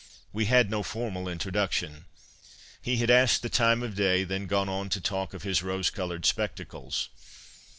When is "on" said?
4.67-4.89